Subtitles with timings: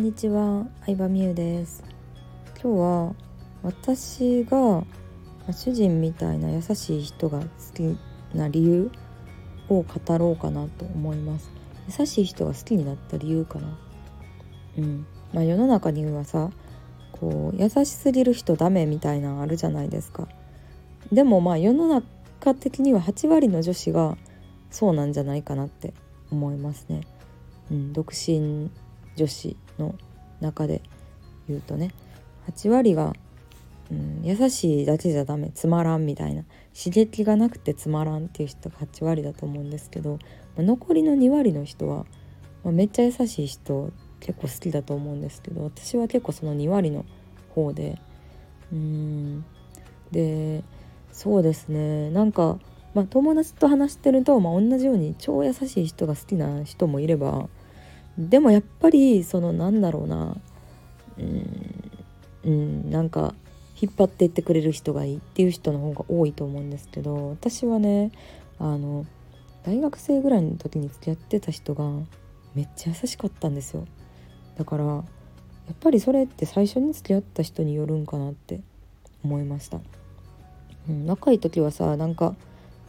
[0.00, 1.84] んにちは、相葉美優です。
[2.62, 3.14] 今日は
[3.62, 4.82] 私が
[5.52, 7.98] 主人みたいな優しい人が好き
[8.34, 8.90] な理由
[9.68, 11.50] を語ろうかなと思います。
[12.00, 13.78] 優しい人が好きになった理由かな。
[14.78, 15.06] うん。
[15.34, 16.50] まあ世の中にはさ
[17.12, 20.28] こう優しすぎる人ダメみたいなのあるじゃないですか。
[21.12, 24.16] でもまあ世の中的には8割の女子が
[24.70, 25.92] そうなんじゃないかなって
[26.32, 27.02] 思いますね。
[27.70, 28.70] うん、独身
[29.16, 29.94] 女子の
[30.40, 30.82] 中で
[31.48, 31.92] 言うとね
[32.50, 33.12] 8割が、
[33.90, 36.44] うん、優しいだけじゃダメつまらんみたいな
[36.76, 40.18] 刺激がなくてつまらんっていう人が8割だと思うんですけど、
[40.56, 42.06] まあ、残りの2割の人は、
[42.64, 47.04] まあ、めっちゃ優しい人結構好きだと思うんですけど私は結構その2割の
[47.54, 47.98] 方で
[48.72, 49.44] うん
[50.12, 50.62] で
[51.12, 52.58] そうですねなんか、
[52.94, 57.48] まあ、友達と話してると、まあ、同じように超優しい人が好きな人もいれば
[58.28, 60.36] でもやっぱりそのなんだろうな。
[61.18, 61.90] うん。
[62.44, 63.34] うんなんか
[63.80, 68.12] 引っ張っていってくれる人がいいっていう人の方が多いと思うんですけど私はね
[68.58, 69.06] あの
[69.64, 71.84] 大学生ぐらいの時に付き合ってた人が
[72.54, 73.86] めっちゃ優しかったんですよ。
[74.56, 75.02] だからや
[75.72, 78.60] っぱりそれって最初に付き合った人によるんかなって
[79.22, 79.80] 思いました、
[80.88, 82.34] うん、若い時はさなんか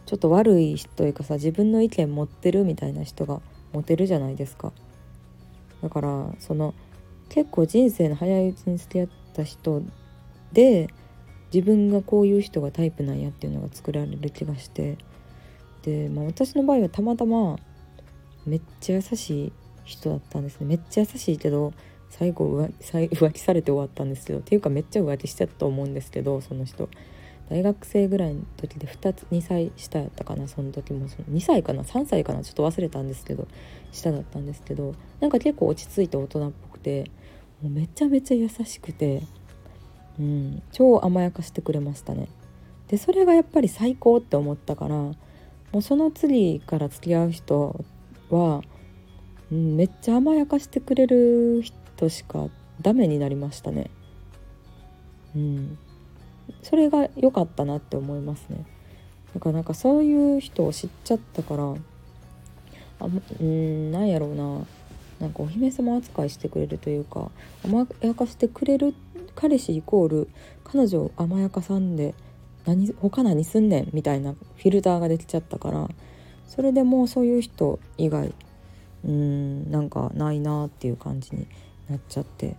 [0.08, 3.40] ちょっと悪い人というかさ自分の意見持ってるみたいな人が
[3.72, 4.74] モテるじゃないですか。
[5.82, 6.74] だからその
[7.30, 9.84] 結構人生の早いうちに付き合った人
[10.54, 10.90] で
[11.54, 14.98] 自分がこういう人がタイプなんやっていうのが作られる気がして
[15.84, 17.58] で、まあ、私の場合はたまたま
[18.46, 20.68] めっちゃ優しい人だったんですね。
[20.68, 21.74] めっちゃ優しいけど
[22.10, 22.46] 最後
[22.82, 26.90] 浮気されて終わったんですけどっていうかめっちゃ浮気しちゃったと思うんですけどその人。
[27.52, 31.10] 大学生ぐらいの時で2つ2歳下やったかなその時も。
[31.10, 33.46] その2歳かな3歳かなちょっと忘れたんですけど
[33.92, 37.12] 下だったんですけどなんか結構落ち着いて大人っぽくて
[37.62, 39.24] もうめちゃめちゃ優しくて、
[40.18, 42.30] うん、超甘やかしてくれましたね。
[42.88, 45.16] でそれがやっぱり最高って思ったからも
[45.74, 47.84] うその次から付き合う人
[48.30, 48.62] は、
[49.52, 52.48] うん、めっちゃ甘やかしてくれる人しか
[52.82, 53.92] ダメになりましたね。
[55.36, 55.78] うん。
[56.64, 58.66] それが良かったなって思いますね。
[59.34, 61.76] だからなんかそういう人を知っちゃったから
[63.00, 63.08] あ
[63.40, 64.66] うんなんやろうな。
[65.22, 67.30] なんかお姫様扱いしてくれるというか
[67.64, 68.96] 甘やかしてくれる
[69.36, 70.30] 彼氏イコール
[70.64, 72.16] 彼女を甘やかさんで
[72.66, 75.88] 何他何すんねんみたいなフィルターができちゃったから
[76.48, 78.34] それでもうそういう人以外
[79.06, 81.48] うんなんかないなっていう感じに
[81.88, 82.58] なっちゃって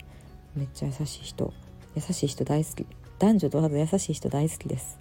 [0.54, 1.52] めっちゃ優しい人
[1.96, 2.86] 優しい人大好き。
[3.22, 4.98] 男女問わず優しい人大好きです。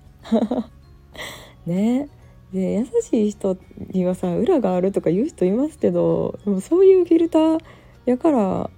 [1.66, 2.08] ね。
[2.54, 3.58] で優しい人
[3.90, 7.60] にはさ裏があるとか言う人いますけどでもそういうフィルター
[8.06, 8.70] やから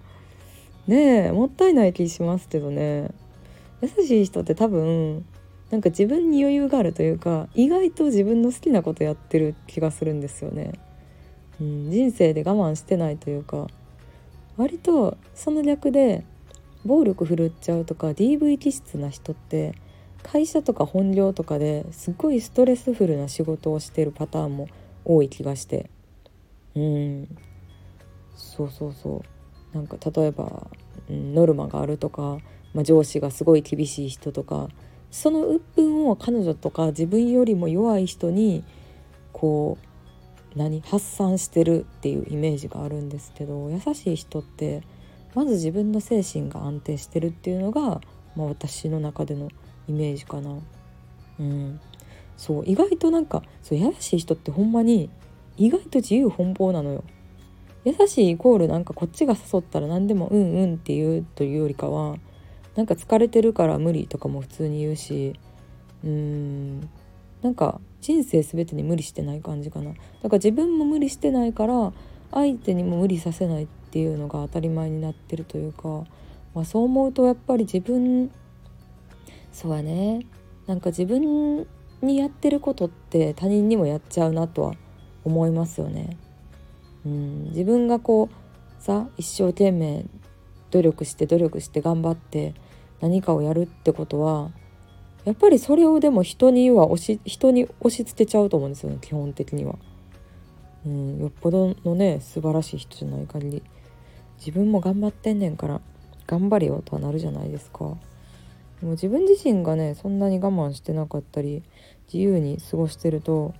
[0.87, 3.09] ねえもったいない気しますけどね。
[3.81, 5.25] 優しい人って多分
[5.71, 10.71] なんか自分に余裕があるというか意外と自分の好きなことやってる気がするんですよね、
[11.59, 13.67] うん、人生で我慢してないというか
[14.55, 16.23] 割とその逆で
[16.85, 19.73] 暴力振るっちゃうとか DV 気質な人って
[20.21, 24.67] 会社とか本業とかですっごいストレスフルな仕事をしてるパターンも
[25.05, 25.89] 多い気がして。
[26.75, 27.37] うん。
[28.35, 29.23] そうそうそ
[29.73, 29.75] う。
[29.75, 30.67] なんか例えば、
[31.09, 32.39] ノルマがあるとか、
[32.73, 34.69] まあ、上司がすごい厳しい人とか
[35.11, 38.63] その鬱憤を彼女とか自分よりも弱い人に
[39.31, 39.77] こ
[40.55, 44.81] う何発散してるっていうイメージがあるんですけど優しい人って
[45.35, 48.01] まず自分の精神が安定してるっていうのが、
[48.35, 49.49] まあ、私の中での
[49.87, 50.57] イメージかな。
[51.39, 51.79] うん、
[52.37, 55.09] そう意外となんかそう優しい人ってほんまに
[55.57, 57.03] 意外と自由奔放なのよ。
[57.85, 62.17] 優しいイコールなんかこっちが誘ったら何でもうんうんって言うというよりかは
[62.75, 65.37] なんか疲れてるから無理とかも普通に言うし
[66.03, 66.89] うーん
[67.41, 71.91] なんか人生全てに無理してない感じかなだから自分も無理してないから
[72.31, 76.03] 相手にも無理させないっていうのが当たり前になってるというか、
[76.55, 78.31] まあ、そう思うとやっぱり自分
[79.51, 80.25] そうやね
[80.65, 81.67] なんか自分
[82.01, 84.73] にやってることって他人にもやっちゃうなとは
[85.23, 86.17] 思いますよね。
[87.05, 90.05] うん、自分がこうさ一生懸命
[90.71, 92.55] 努力して努力して頑張って
[92.99, 94.49] 何かをやるってことは
[95.23, 99.75] やっぱりそれをでも人には押し人に押し付けちゃうと思うんですよね基本的には。
[100.85, 103.63] うん、よっぽどのね素晴らしい人じゃない限り
[104.45, 105.79] 自分も頑張ってんねんから
[106.27, 107.95] 頑張れよとはなるじゃないですか。
[108.81, 111.63] でも自分自身がねそんなに我慢してなかったり
[112.07, 113.53] 自由に過ごしてると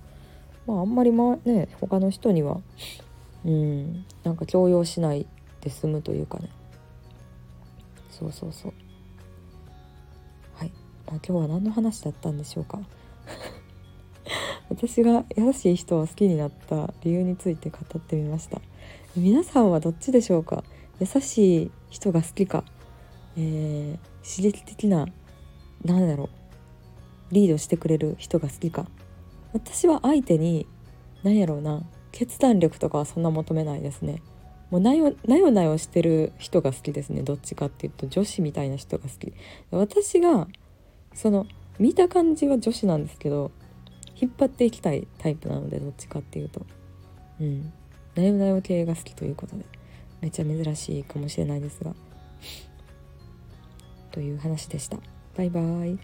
[0.66, 2.60] まああんまりまね他の人には
[3.46, 5.26] うんなんか強要しない
[5.62, 6.50] で済むというかね。
[8.10, 8.72] そうそうそう。
[10.54, 10.68] はい、
[11.06, 12.78] まあ、今日は何の話だったんでしょうか。
[14.76, 18.60] 私が優しい人を好きになった理由について語ってみました。
[19.16, 20.64] 皆さんはどっちでしょうか？
[20.98, 22.64] 優しい人が好きか、
[23.36, 25.06] えー、刺激的な
[25.84, 26.28] 何だろう？
[27.30, 28.86] リードしてくれる人が好きか？
[29.52, 30.66] 私は相手に
[31.22, 31.82] 何やろうな？
[32.10, 34.22] 決断力とかはそんな求めないですね。
[34.70, 37.22] もうなよなよなよしてる人が好きですね。
[37.22, 39.32] どっちかっていうと女子みたいな人が好き。
[39.70, 40.48] 私が
[41.14, 41.46] その
[41.78, 43.52] 見た感じは女子なんですけど
[44.20, 46.64] 引っ張っていきたいタイプなのでどっちかっていうと。
[47.40, 47.72] うん。
[48.14, 49.64] なよなよ系が好きということで。
[50.20, 51.94] めっちゃ珍しいかもしれないですが。
[54.10, 54.98] という話でした。
[55.36, 55.98] バイバーイ。